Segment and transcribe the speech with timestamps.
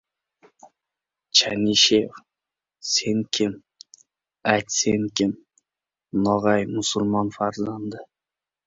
[1.37, 2.09] —Chanishev!
[2.91, 3.53] Sen kim?
[4.55, 5.37] Ayt, sen kim?
[6.27, 8.05] No‘g‘ay musulmon farzandi.